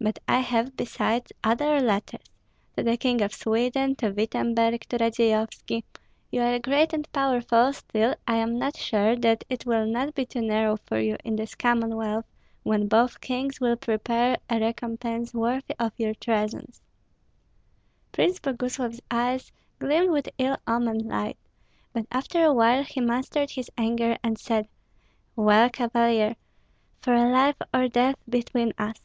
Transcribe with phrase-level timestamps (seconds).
[0.00, 2.24] But I have, besides, other letters,
[2.78, 5.84] to the King of Sweden, to Wittemberg, to Radzeyovski.
[6.32, 10.24] You are great and powerful; still I am not sure that it will not be
[10.24, 12.24] too narrow for you in this Commonwealth,
[12.62, 16.80] when both kings will prepare a recompense worthy of your treasons."
[18.12, 21.36] Prince Boguslav's eyes gleamed with ill omened light,
[21.92, 24.68] but after a while he mastered his anger and said,
[25.36, 26.36] "Well, Cavalier!
[27.02, 28.96] For life or death between us!